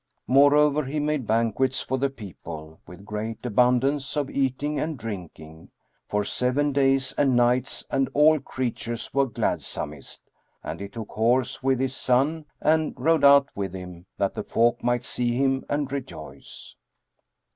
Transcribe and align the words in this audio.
Moreover, 0.25 0.85
he 0.85 0.99
made 0.99 1.27
banquets 1.27 1.79
for 1.81 1.99
the 1.99 2.09
people, 2.09 2.79
with 2.87 3.05
great 3.05 3.45
abundance 3.45 4.17
of 4.17 4.31
eating 4.31 4.79
and 4.79 4.97
drinking, 4.97 5.69
for 6.09 6.23
seven 6.23 6.71
days 6.71 7.13
and 7.19 7.35
nights 7.35 7.85
and 7.91 8.09
all 8.15 8.39
creatures 8.39 9.13
were 9.13 9.27
gladsomest; 9.27 10.19
and 10.63 10.79
he 10.79 10.87
took 10.89 11.09
horse 11.09 11.61
with 11.61 11.79
his 11.79 11.95
son 11.95 12.45
and 12.59 12.95
rode 12.97 13.23
out 13.23 13.49
with 13.53 13.75
him, 13.75 14.07
that 14.17 14.33
the 14.33 14.43
folk 14.43 14.83
might 14.83 15.05
see 15.05 15.35
him 15.35 15.63
and 15.69 15.91
rejoice. 15.91 16.75